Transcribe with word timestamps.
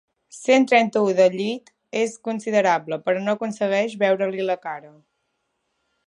Cent 0.35 0.63
trenta-u 0.69 1.11
de 1.17 1.25
llit 1.33 1.67
és 1.99 2.15
considerable, 2.29 2.99
però 3.09 3.21
no 3.25 3.35
aconsegueix 3.39 3.97
veure-li 4.05 4.47
la 4.51 4.57
cara. 4.65 4.91